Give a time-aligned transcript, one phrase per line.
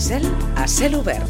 [0.00, 0.24] Cel
[0.56, 1.28] a cel obert.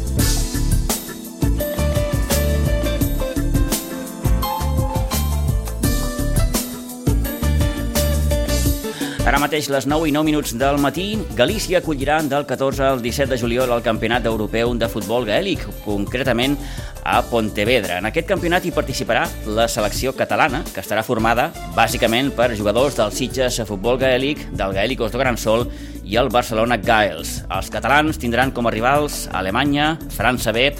[9.27, 13.29] Ara mateix, les 9 i 9 minuts del matí, Galícia acollirà del 14 al 17
[13.35, 16.55] de juliol el Campionat Europeu de Futbol Gaèlic, concretament
[17.03, 17.97] a Pontevedra.
[17.99, 23.13] En aquest campionat hi participarà la selecció catalana, que estarà formada bàsicament per jugadors del
[23.15, 25.67] Sitges a Futbol Gaèlic, del Gaèlicos de Gran Sol
[26.03, 27.41] i el Barcelona Gaels.
[27.49, 30.71] Els catalans tindran com a rivals Alemanya, França B,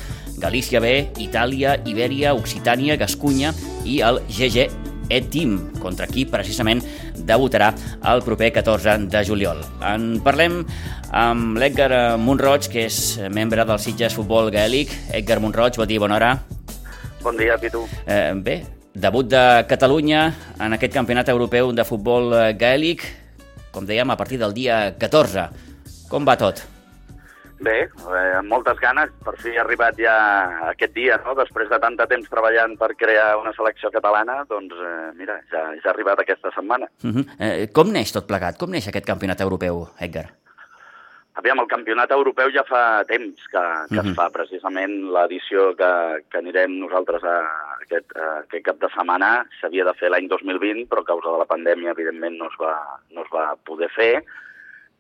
[0.42, 3.54] Galícia B, Itàlia, Ibèria, Occitània, Gascunya
[3.86, 4.81] i el GG
[5.18, 6.82] E-Team, contra qui precisament
[7.28, 7.72] debutarà
[8.12, 9.62] el proper 14 de juliol.
[9.86, 10.62] En parlem
[11.12, 14.94] amb l'Edgar Montroig, que és membre del Sitges Futbol Gaèlic.
[15.20, 16.34] Edgar Montroig, bon dia, bona hora.
[17.22, 17.84] Bon dia, Pitu.
[18.08, 18.62] Eh, bé,
[18.96, 23.06] debut de Catalunya en aquest campionat europeu de futbol gaèlic,
[23.72, 25.50] com dèiem, a partir del dia 14.
[26.10, 26.64] Com va tot?
[27.62, 30.16] Bé, eh, amb moltes ganes, per fi ha arribat ja
[30.72, 31.36] aquest dia, no?
[31.38, 35.68] després de tant de temps treballant per crear una selecció catalana, doncs eh, mira, ja,
[35.78, 36.90] ja ha arribat aquesta setmana.
[37.04, 37.26] Uh -huh.
[37.38, 38.58] eh, com neix tot plegat?
[38.58, 40.32] Com neix aquest campionat europeu, Edgar?
[41.36, 44.10] Aviam, el campionat europeu ja fa temps que, que uh -huh.
[44.10, 47.38] es fa, precisament l'edició que, que anirem nosaltres a
[47.82, 51.38] aquest, a aquest cap de setmana s'havia de fer l'any 2020, però a causa de
[51.38, 52.76] la pandèmia, evidentment, no es va,
[53.12, 54.24] no es va poder fer,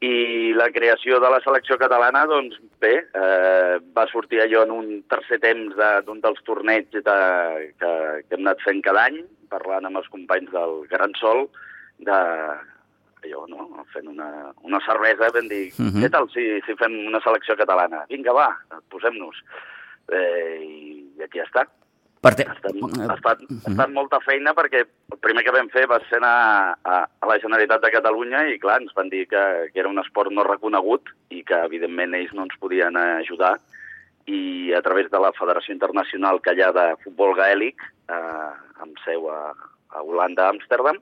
[0.02, 4.88] i la creació de la selecció catalana, doncs bé, eh, va sortir allò en un
[5.14, 7.18] tercer temps d'un de, dels torneigs de,
[7.78, 7.92] que,
[8.26, 9.22] que hem anat fent cada any,
[9.54, 11.46] parlant amb els companys del Gran Sol,
[12.02, 12.18] de
[13.22, 13.86] allò, no?
[13.94, 14.30] fent una,
[14.66, 16.02] una cervesa, vam dir, uh -huh.
[16.02, 18.06] què tal si, si fem una selecció catalana?
[18.10, 18.50] Vinga, va,
[18.90, 19.38] posem-nos.
[20.10, 21.68] Eh, i, aquí està.
[22.22, 22.45] Per te...
[22.45, 25.97] ha, estat, ha, estat, ha estat molta feina perquè el primer que vam fer va
[26.05, 29.41] ser anar a, a la Generalitat de Catalunya i, clar, ens van dir que,
[29.73, 33.55] que era un esport no reconegut i que, evidentment, ells no ens podien ajudar.
[34.30, 37.81] I a través de la Federació Internacional que hi ha de futbol gaèlic,
[38.14, 38.52] eh,
[38.86, 39.39] amb seu a,
[39.89, 41.02] a Holanda, a Amsterdam,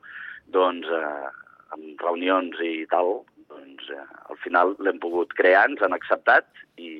[0.56, 1.28] doncs, eh,
[1.76, 3.18] amb reunions i tal,
[3.52, 6.48] doncs, eh, al final l'hem pogut crear, ens han acceptat
[6.80, 6.96] i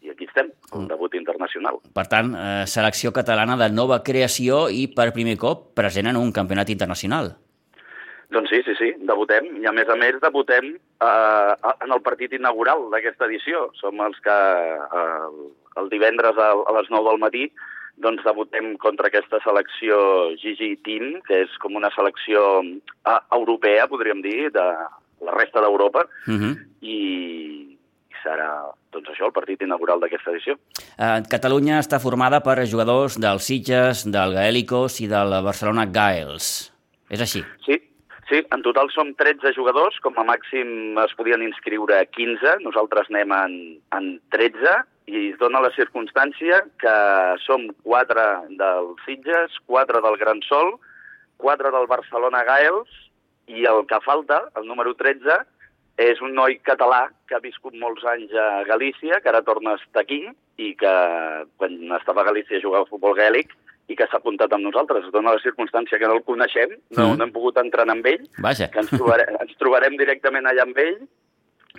[0.00, 1.80] i aquí estem, un debut internacional.
[1.94, 6.32] Per tant, eh, selecció catalana de nova creació i per primer cop present en un
[6.32, 7.34] campionat internacional.
[8.30, 9.48] Doncs sí, sí, sí, debutem.
[9.58, 13.68] I a més a més debutem eh, en el partit inaugural d'aquesta edició.
[13.80, 14.38] Som els que
[15.00, 15.28] eh,
[15.82, 17.50] el divendres a, a les 9 del matí
[18.00, 19.98] doncs debutem contra aquesta selecció
[20.40, 24.66] Gigi Team, que és com una selecció eh, europea, podríem dir, de
[25.20, 26.54] la resta d'Europa, uh -huh.
[26.80, 27.76] i
[28.22, 30.56] serà doncs això, el partit inaugural d'aquesta edició.
[30.96, 36.70] Eh, Catalunya està formada per jugadors del Sitges, del Gaèlicos i del Barcelona Gaels.
[37.10, 37.42] És així?
[37.66, 37.78] Sí,
[38.28, 43.34] sí, en total som 13 jugadors, com a màxim es podien inscriure 15, nosaltres anem
[43.34, 43.58] en,
[43.98, 44.78] en 13,
[45.10, 46.96] i es dona la circumstància que
[47.42, 48.26] som 4
[48.60, 50.76] del Sitges, 4 del Gran Sol,
[51.42, 52.90] 4 del Barcelona Gaels,
[53.50, 55.40] i el que falta, el número 13,
[56.00, 59.80] és un noi català que ha viscut molts anys a Galícia, que ara torna a
[59.80, 60.22] estar aquí
[60.60, 60.92] i que
[61.60, 63.52] quan estava a Galícia jugava a futbol gaèlic
[63.90, 65.04] i que s'ha apuntat amb nosaltres.
[65.04, 67.18] Es dona la circumstància que no el coneixem, no, mm.
[67.18, 68.70] no hem pogut entrenar amb ell, Vaja.
[68.72, 70.96] que ens, trobarem, ens trobarem directament allà amb ell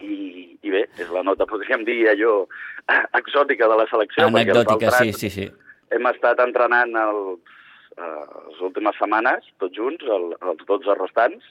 [0.04, 0.18] i,
[0.62, 2.36] i bé, és la nota, podríem dir, allò
[3.22, 4.28] exòtica de la selecció.
[4.28, 5.50] Anecdòtica, sí, sí, sí.
[5.92, 7.58] Hem estat entrenant els,
[7.98, 11.48] uh, les últimes setmanes, tots junts, el, els 12 restants,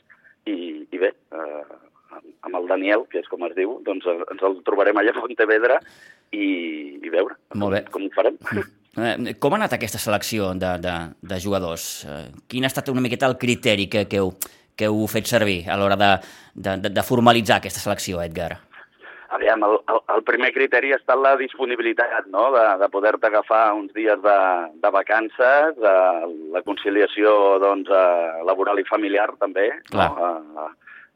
[0.49, 4.61] i, i bé, uh, amb el Daniel, que és com es diu, doncs ens el
[4.67, 5.81] trobarem allà a Pontevedra
[6.33, 6.47] i,
[7.01, 7.83] i veure Molt bé.
[7.93, 8.39] com, ho farem.
[8.99, 11.91] Eh, com ha anat aquesta selecció de, de, de jugadors?
[12.09, 14.33] Eh, quin ha estat una miqueta el criteri que, que, heu,
[14.75, 16.11] que heu fet servir a l'hora de,
[16.55, 18.57] de, de formalitzar aquesta selecció, Edgar?
[19.31, 23.69] Aviam, el, el, el primer criteri ha estat la disponibilitat, no?, de, de poder-te agafar
[23.79, 24.39] uns dies de,
[24.83, 25.95] de vacances, de,
[26.51, 27.95] la conciliació, doncs,
[28.49, 30.11] laboral i familiar, també, Clar.
[30.19, 30.67] no?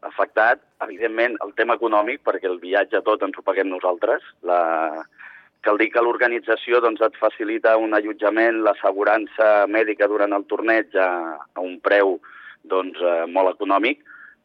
[0.05, 4.25] Afectat, evidentment, el tema econòmic, perquè el viatge tot ens ho paguem nosaltres.
[4.47, 5.05] La...
[5.65, 11.09] Cal dir que l'organització doncs, et facilita un allotjament, l'assegurança mèdica durant el torneig a,
[11.41, 12.19] a un preu
[12.69, 14.03] doncs, eh, molt econòmic,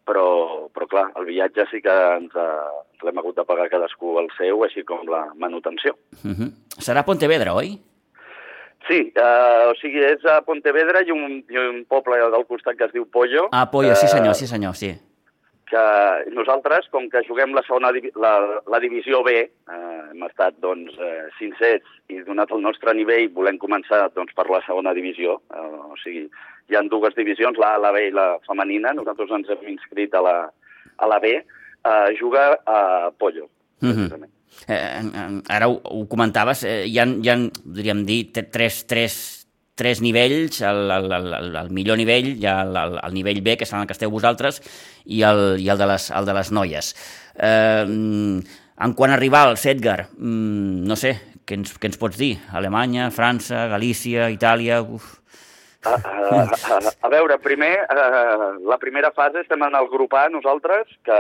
[0.07, 4.31] però, però clar, el viatge sí que ens, eh, l'hem hagut de pagar cadascú el
[4.38, 5.97] seu, així com la manutenció.
[6.23, 6.50] Uh -huh.
[6.79, 7.75] Serà Pontevedra, oi?
[8.88, 12.85] Sí, eh, o sigui, és a Pontevedra i un, i un poble del costat que
[12.85, 13.50] es diu Pollo.
[13.51, 15.08] Ah, Pollo, sí senyor, sí senyor, sí
[15.69, 18.33] que nosaltres, com que juguem la segona la,
[18.69, 23.60] la divisió B, eh, hem estat doncs, eh, cincets i donat el nostre nivell volem
[23.62, 25.38] començar doncs, per la segona divisió.
[25.54, 26.25] Eh, o sigui,
[26.69, 28.95] hi ha dues divisions, la A, la B i la femenina.
[28.98, 30.36] Nosaltres ens hem inscrit a la,
[30.98, 31.38] a la B.
[31.39, 33.50] Eh, juga a Pollo.
[33.81, 34.27] Mm -hmm.
[34.68, 39.38] Eh, ara ho, ho comentaves, eh, hi, ha, hi ha, podríem dir, tres, tres,
[39.79, 43.67] tres nivells, el, el, el, el millor nivell, ha el, el, el nivell B, que
[43.67, 44.59] és el que esteu vosaltres,
[45.07, 46.93] i el, i el, de, les, el de les noies.
[47.39, 47.85] Eh,
[48.79, 51.15] en quant a rivals, Edgar, mm, no sé,
[51.47, 52.35] què ens, què ens pots dir?
[52.53, 54.83] Alemanya, França, Galícia, Itàlia...
[54.83, 55.15] Uf.
[55.85, 56.43] A, a,
[56.75, 61.19] a, a veure, primer, a, la primera fase estem en el grup A nosaltres, que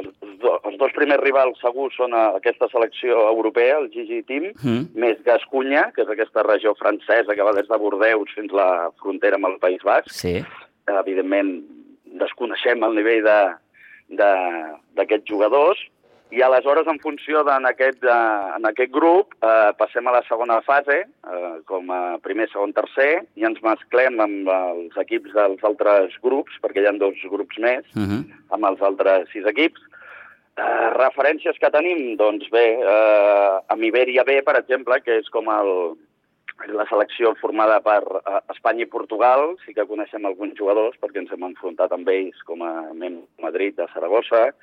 [0.00, 0.08] els,
[0.56, 4.96] els dos primers rivals segurs són aquesta selecció europea, el Gigi Team, mm.
[4.96, 8.70] més Gascunya, que és aquesta regió francesa que va des de Bordeus fins a la
[9.02, 10.08] frontera amb el País Basc.
[10.08, 10.38] Sí.
[10.88, 11.52] Evidentment,
[12.16, 13.28] desconeixem el nivell
[14.16, 15.84] d'aquests jugadors,
[16.34, 21.04] i aleshores, en funció d'en aquest, en aquest grup, eh, passem a la segona fase,
[21.06, 26.56] eh, com a primer, segon, tercer, i ens mesclem amb els equips dels altres grups,
[26.62, 28.10] perquè hi ha dos grups més, uh mhm.
[28.10, 28.24] -huh.
[28.50, 29.80] amb els altres sis equips.
[30.56, 32.16] Eh, referències que tenim?
[32.16, 35.96] Doncs bé, eh, amb Iberia B, per exemple, que és com el,
[36.72, 41.32] la selecció formada per uh, Espanya i Portugal, sí que coneixem alguns jugadors perquè ens
[41.34, 42.72] hem enfrontat amb ells com a
[43.42, 44.54] Madrid de Saragossa,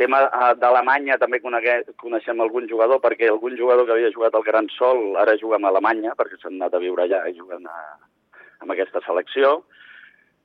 [0.00, 4.70] Tema eh, d'Alemanya, també coneixem algun jugador, perquè algun jugador que havia jugat al Gran
[4.78, 7.78] Sol ara juga amb Alemanya, perquè s'han anat a viure allà i juguen a,
[8.64, 9.60] amb aquesta selecció.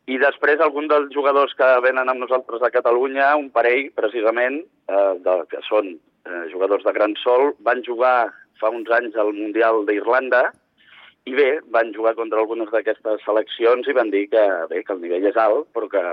[0.08, 5.14] I després algun dels jugadors que venen amb nosaltres a Catalunya, un parell, precisament, eh,
[5.24, 8.30] de, que són eh, jugadors de Gran Sol, van jugar
[8.60, 10.48] fa uns anys al Mundial d'Irlanda,
[11.28, 15.04] i bé, van jugar contra algunes d'aquestes seleccions i van dir que, bé, que el
[15.04, 16.04] nivell és alt, però que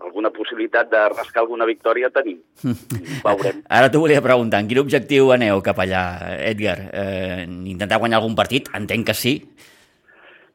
[0.00, 2.40] alguna possibilitat de rascar alguna victòria tenim.
[3.26, 3.62] Veurem.
[3.68, 6.04] Ara t'ho volia preguntar, en quin objectiu aneu cap allà,
[6.46, 6.78] Edgar?
[6.92, 8.70] Eh, intentar guanyar algun partit?
[8.76, 9.34] Entenc que sí.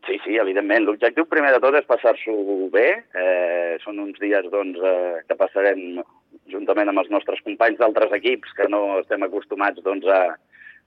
[0.06, 0.86] Sí, sí, evidentment.
[0.86, 2.36] L'objectiu primer de tot és passar-s'ho
[2.74, 2.90] bé.
[3.18, 6.04] Eh, són uns dies doncs, eh, que passarem
[6.52, 10.36] juntament amb els nostres companys d'altres equips que no estem acostumats doncs, a,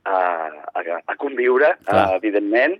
[0.07, 0.21] a,
[0.79, 2.79] a, a conviure, eh, evidentment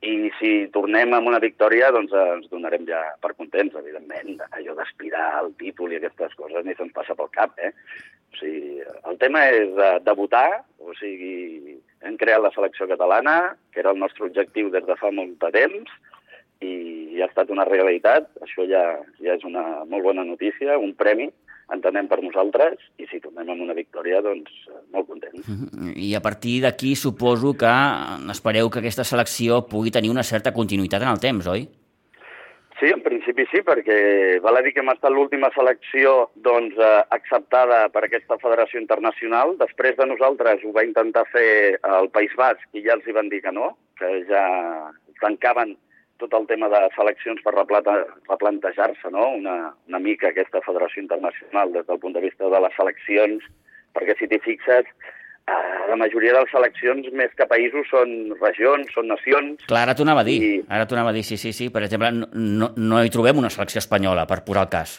[0.00, 4.40] i si tornem amb una victòria, doncs eh, ens donarem ja per contents, evidentment.
[4.56, 7.72] Allò d'aspirar al títol i aquestes coses ni se'ns passa pel cap, eh?
[8.30, 8.80] O sigui,
[9.10, 11.76] el tema és eh, debutar, o sigui,
[12.06, 15.52] hem creat la selecció catalana, que era el nostre objectiu des de fa molt de
[15.58, 15.92] temps,
[16.64, 18.30] i ha estat una realitat.
[18.44, 18.84] Això ja,
[19.20, 21.28] ja és una molt bona notícia, un premi,
[21.76, 25.48] entenem per nosaltres, i si tornem amb una victòria, doncs molt contents.
[25.48, 25.92] Mhm.
[25.96, 27.74] I a partir d'aquí suposo que
[28.30, 31.68] espereu que aquesta selecció pugui tenir una certa continuïtat en el temps, oi?
[32.80, 37.02] Sí, en principi sí, perquè val a dir que hem estat l'última selecció doncs, eh,
[37.10, 39.58] acceptada per aquesta federació internacional.
[39.60, 43.28] Després de nosaltres ho va intentar fer el País Basc i ja els hi van
[43.28, 44.46] dir que no, que ja
[45.20, 45.76] tancaven
[46.20, 49.28] tot el tema de seleccions per replantejar-se no?
[49.36, 53.44] una, una mica aquesta federació internacional des del punt de vista de les seleccions,
[53.96, 54.88] perquè si t'hi fixes,
[55.50, 59.66] eh, la majoria de les seleccions, més que països, són regions, són nacions...
[59.66, 60.56] Clar, ara t'ho anava a dir, i...
[60.68, 61.70] ara t'ho anava a dir, sí, sí, sí.
[61.74, 64.98] Per exemple, no, no hi trobem una selecció espanyola, per posar el cas.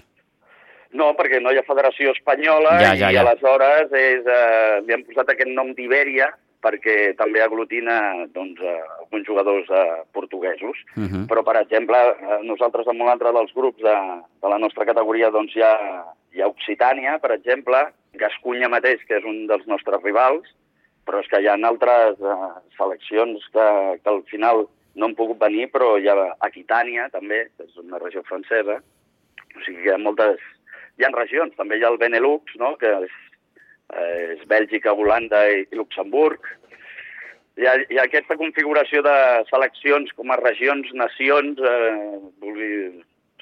[0.98, 3.12] No, perquè no hi ha federació espanyola ja, ja, ja.
[3.16, 6.28] i aleshores és, eh, li han posat aquest nom d'Ibèria,
[6.62, 7.98] perquè també aglutina
[8.34, 10.78] doncs, eh, alguns jugadors eh, portuguesos.
[10.96, 11.08] Uh mhm.
[11.08, 11.28] -huh.
[11.28, 13.98] Però, per exemple, eh, nosaltres en un altre dels grups de,
[14.42, 19.18] de la nostra categoria doncs, hi, ha, hi ha Occitània, per exemple, Gascunya mateix, que
[19.18, 20.48] és un dels nostres rivals,
[21.06, 23.68] però és que hi ha altres eh, seleccions que,
[24.04, 27.98] que al final no han pogut venir, però hi ha Aquitània, també, que és una
[27.98, 28.82] regió francesa.
[29.56, 30.40] O sigui, hi ha moltes...
[31.00, 33.12] Hi ha regions, també hi ha el Benelux, no?, que és
[33.94, 36.48] eh, és Bèlgica, Holanda i, i Luxemburg.
[37.62, 39.16] Hi ha, hi ha aquesta configuració de
[39.52, 42.72] seleccions com a regions, nacions, eh, vulgui,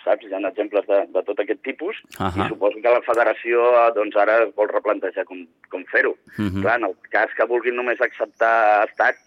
[0.03, 0.27] saps?
[0.27, 2.43] Hi ha exemples de, de tot aquest tipus uh -huh.
[2.43, 6.11] i suposo que la federació doncs, ara vol replantejar com, com fer-ho.
[6.11, 6.49] Uh mhm.
[6.49, 6.61] -huh.
[6.63, 9.23] Clar, en el cas que vulguin només acceptar estats,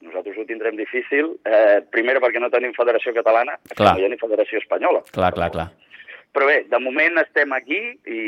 [0.00, 3.94] nosaltres ho tindrem difícil, eh, primer perquè no tenim federació catalana, clar.
[3.94, 5.00] no hi ha ni federació espanyola.
[5.10, 5.70] Clar, clar, clar.
[6.30, 8.20] Però bé, de moment estem aquí i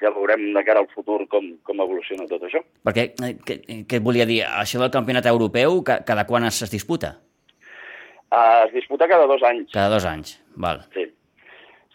[0.00, 2.64] ja veurem de cara al futur com, com evoluciona tot això.
[2.86, 4.40] Perquè, eh, què, què et volia dir?
[4.48, 7.14] Això del campionat europeu, cada quan es disputa?
[8.34, 9.70] Uh, es disputa cada dos anys.
[9.70, 10.82] Cada dos anys, val.
[10.96, 11.06] Sí,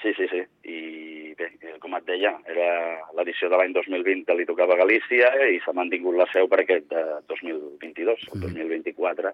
[0.02, 0.30] sí, sí.
[0.32, 0.46] sí.
[0.64, 1.09] I
[1.40, 2.68] bé, com et deia, era
[3.18, 6.62] l'edició de l'any 2020 que li tocava a Galícia i s'ha mantingut la seu per
[6.64, 8.42] aquest de 2022, mm.
[8.46, 9.34] 2024.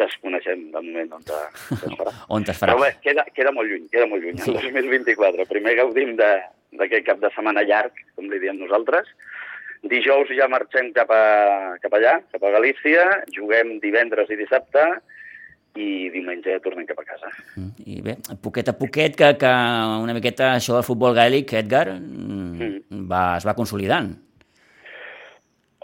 [0.00, 2.14] Desconeixem de moment on, es farà.
[2.36, 2.74] on es farà.
[2.74, 4.52] Però bé, queda, queda molt lluny, queda molt lluny, sí.
[4.52, 5.48] el 2024.
[5.50, 9.10] Primer gaudim d'aquest cap de setmana llarg, com li diem nosaltres.
[9.86, 14.86] Dijous ja marxem cap, a, cap allà, cap a Galícia, juguem divendres i dissabte,
[15.80, 17.30] i diumenge ja tornem cap a casa.
[17.56, 19.54] Mm, I bé, poquet a poquet, que, que
[20.02, 23.04] una miqueta això del futbol gaèlic, Edgar, mm.
[23.10, 24.14] va, es va consolidant.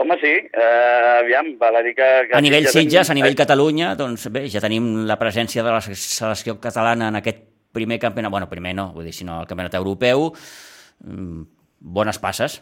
[0.03, 2.09] Home, sí, uh, aviam, val a dir que...
[2.27, 3.13] que a nivell ja Sitges, tenim...
[3.13, 7.45] a nivell Catalunya, doncs bé, ja tenim la presència de la selecció catalana en aquest
[7.77, 10.31] primer campionat, bueno, primer no, vull dir, sinó el campionat europeu,
[11.05, 11.43] mm,
[11.95, 12.59] bones passes.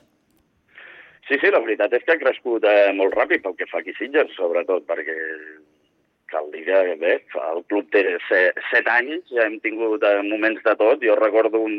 [1.28, 3.94] Sí, sí, la veritat és que ha crescut eh, molt ràpid pel que fa aquí
[3.96, 5.16] Sitges, sobretot perquè
[6.30, 7.16] cal dir que bé,
[7.50, 11.02] el club té set, set anys, ja hem tingut eh, moments de tot.
[11.04, 11.76] Jo recordo un,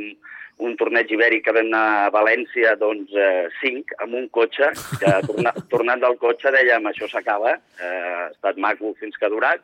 [0.62, 4.70] un torneig ibèric que vam anar a València, doncs, eh, cinc, amb un cotxe,
[5.02, 9.34] que torna, tornant del cotxe dèiem, això s'acaba, eh, ha estat maco fins que ha
[9.34, 9.64] durat,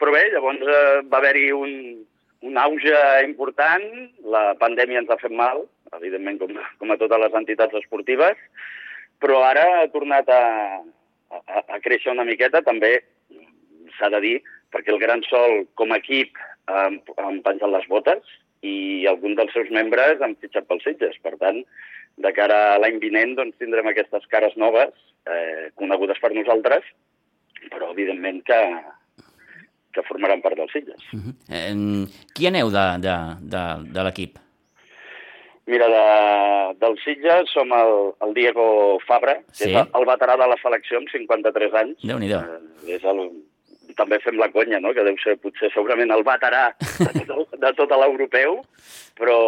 [0.00, 1.74] però bé, llavors eh, va haver-hi un,
[2.48, 3.86] un auge important,
[4.34, 8.40] la pandèmia ens ha fet mal, evidentment com, com a totes les entitats esportives,
[9.22, 10.42] però ara ha tornat a,
[11.30, 12.96] a, a créixer una miqueta, també
[13.98, 14.36] s'ha de dir,
[14.72, 18.22] perquè el Gran Sol, com a equip, han, han penjat les botes
[18.62, 21.16] i algun dels seus membres han fitxat pels Sitges.
[21.22, 21.62] Per tant,
[22.22, 24.92] de cara a l'any vinent doncs, tindrem aquestes cares noves,
[25.26, 26.84] eh, conegudes per nosaltres,
[27.72, 28.60] però evidentment que,
[29.92, 31.02] que formaran part dels Sitges.
[31.12, 31.34] Uh -huh.
[31.50, 34.38] eh, qui aneu de, de, de, de l'equip?
[35.66, 39.70] Mira, de, del Sitges som el, el Diego Fabra, que Sí.
[39.70, 41.98] és el, el veterà de la selecció amb 53 anys.
[42.02, 42.38] Déu-n'hi-do.
[42.38, 43.20] Eh, és el,
[43.98, 47.72] també fem la conya, no?, que deu ser potser segurament el veterà de tot, de
[47.78, 48.60] tot l'europeu,
[49.18, 49.38] però,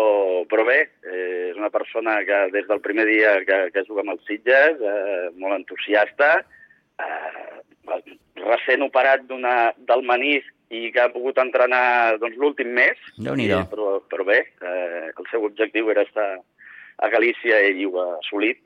[0.50, 4.14] però bé, eh, és una persona que des del primer dia que, que juga amb
[4.16, 6.32] els Sitges, eh, molt entusiasta,
[7.00, 7.62] eh,
[8.44, 12.98] recent operat del menisc i que ha pogut entrenar doncs, l'últim mes,
[13.62, 16.40] i- però, però bé, eh, el seu objectiu era estar
[16.98, 18.58] a Galícia i ho ha assolit.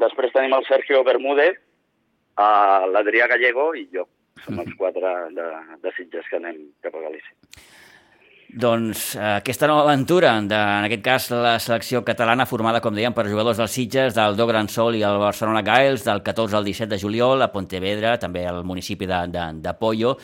[0.00, 1.56] Després tenim el Sergio Bermúdez,
[2.40, 4.06] a l'Adrià Gallego i jo.
[4.44, 5.46] Som els quatre de,
[5.82, 7.36] de Sitges que anem cap a Galícia.
[8.50, 13.14] Doncs eh, aquesta nova aventura, de, en aquest cas la selecció catalana formada, com dèiem,
[13.14, 16.66] per jugadors dels Sitges, del Do Gran Sol i el Barcelona Gaels, del 14 al
[16.66, 20.16] 17 de juliol, a Pontevedra, també al municipi de, de, de Pollo,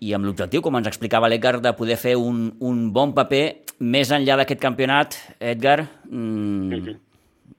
[0.00, 3.44] i amb l'objectiu, com ens explicava l'Edgar, de poder fer un, un bon paper
[3.84, 5.18] més enllà d'aquest campionat,
[5.52, 6.94] Edgar, mm,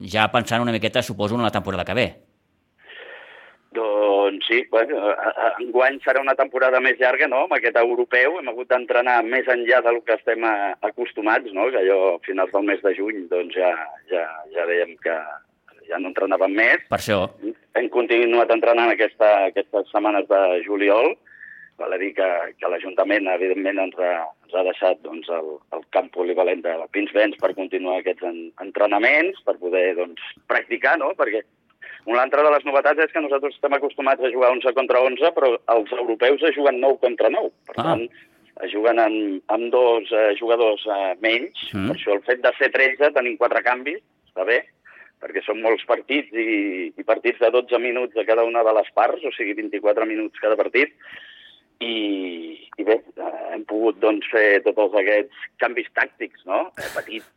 [0.09, 2.07] ja pensant una miqueta, suposo, en la temporada que ve.
[3.73, 5.13] Doncs sí, bueno,
[5.61, 8.37] enguany serà una temporada més llarga, no?, amb aquest europeu.
[8.39, 12.67] Hem hagut d'entrenar més enllà del que estem acostumats, no?, que allò a finals del
[12.69, 13.71] mes de juny doncs ja,
[14.11, 15.17] ja, ja dèiem que
[15.89, 16.85] ja no entrenàvem més.
[16.91, 17.25] Per això,
[17.73, 21.15] Hem continuat entrenant aquesta, aquestes setmanes de juliol.
[21.81, 22.27] Val a dir que,
[22.61, 24.11] que l'Ajuntament, evidentment, ens ha,
[24.45, 29.41] ens ha deixat doncs, el, el camp polivalent de Pinsbens per continuar aquests en, entrenaments,
[29.47, 31.09] per poder doncs, practicar, no?
[31.17, 31.41] Perquè
[32.05, 35.31] una altra de les novetats és que nosaltres estem acostumats a jugar 11 contra 11,
[35.35, 37.51] però els europeus es juguen 9 contra 9.
[37.69, 37.83] Per Ah.
[37.83, 38.05] tant,
[38.63, 41.57] es juguen amb, amb dos eh, jugadors eh, menys.
[41.73, 41.87] Mm.
[41.89, 44.59] Per això el fet de ser 13 tenim quatre canvis, està bé,
[45.23, 48.89] perquè són molts partits i, i partits de 12 minuts de cada una de les
[48.93, 50.91] parts, o sigui, 24 minuts cada partit,
[51.79, 56.65] i, i bé, eh, hem pogut doncs, fer tots aquests canvis tàctics, no?
[56.77, 57.31] Eh, Petits,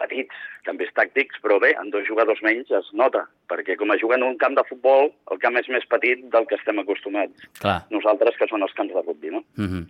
[0.00, 4.22] petits canvis tàctics, però bé, amb dos jugadors menys es nota, perquè com a juguen
[4.22, 7.84] en un camp de futbol, el camp és més petit del que estem acostumats clar.
[7.94, 9.44] nosaltres, que són els camps de rugby, no?
[9.56, 9.86] Mm -hmm.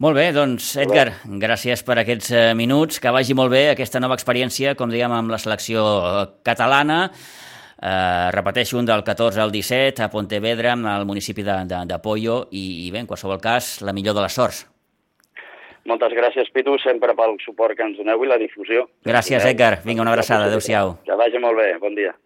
[0.00, 1.10] Molt bé, doncs, Edgar,
[1.42, 2.96] gràcies per aquests eh, minuts.
[3.04, 5.82] Que vagi molt bé aquesta nova experiència, com dèiem, amb la selecció
[6.22, 7.10] eh, catalana.
[7.10, 12.46] Eh, repeteixo, un del 14 al 17 a Pontevedra, al municipi de, de, de Pollo,
[12.50, 14.69] i, i bé, en qualsevol cas, la millor de les sorts.
[15.90, 18.84] Moltes gràcies, Pitu, sempre pel suport que ens doneu i la difusió.
[19.08, 19.80] Gràcies, Edgar.
[19.82, 20.46] Vinga, una abraçada.
[20.46, 21.00] Adéu-siau.
[21.08, 21.72] Que vagi molt bé.
[21.82, 22.12] Bon dia.